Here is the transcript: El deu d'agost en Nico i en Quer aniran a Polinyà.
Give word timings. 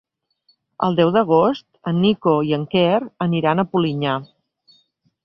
El 0.85 0.95
deu 0.99 1.11
d'agost 1.17 1.91
en 1.91 1.99
Nico 2.05 2.33
i 2.47 2.55
en 2.59 2.63
Quer 2.73 2.97
aniran 3.27 3.65
a 3.65 3.67
Polinyà. 3.75 4.17